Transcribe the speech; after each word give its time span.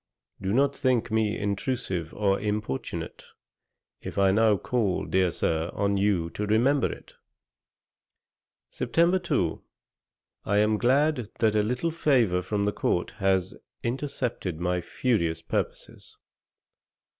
Do 0.41 0.51
not 0.51 0.75
think 0.75 1.11
me 1.11 1.37
intrusive 1.37 2.11
or 2.15 2.39
importunate, 2.39 3.23
if 4.01 4.17
I 4.17 4.31
now 4.31 4.57
call, 4.57 5.05
dear 5.05 5.29
Sir, 5.29 5.69
on 5.75 5.95
you 5.95 6.31
to 6.31 6.47
remember 6.47 6.91
it.' 6.91 7.13
Sept. 8.71 9.21
2. 9.23 9.61
'I 10.45 10.57
am 10.57 10.77
glad 10.79 11.29
that 11.37 11.55
a 11.55 11.61
little 11.61 11.91
favour 11.91 12.41
from 12.41 12.65
the 12.65 12.73
court 12.73 13.11
has 13.21 13.53
intercepted 13.83 14.59
your 14.59 14.81
furious 14.81 15.43
purposes. 15.43 16.17